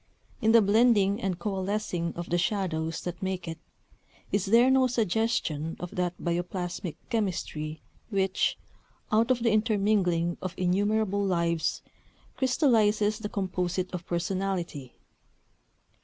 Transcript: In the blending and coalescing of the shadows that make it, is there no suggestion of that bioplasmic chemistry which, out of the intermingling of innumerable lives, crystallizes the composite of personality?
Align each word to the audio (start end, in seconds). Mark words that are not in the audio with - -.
In 0.41 0.51
the 0.51 0.63
blending 0.63 1.21
and 1.21 1.37
coalescing 1.37 2.13
of 2.15 2.27
the 2.31 2.39
shadows 2.39 3.01
that 3.01 3.21
make 3.21 3.47
it, 3.47 3.59
is 4.31 4.47
there 4.47 4.71
no 4.71 4.87
suggestion 4.87 5.77
of 5.79 5.91
that 5.91 6.17
bioplasmic 6.17 6.95
chemistry 7.11 7.81
which, 8.09 8.57
out 9.11 9.29
of 9.29 9.43
the 9.43 9.51
intermingling 9.51 10.39
of 10.41 10.55
innumerable 10.57 11.23
lives, 11.23 11.83
crystallizes 12.35 13.19
the 13.19 13.29
composite 13.29 13.93
of 13.93 14.07
personality? 14.07 14.95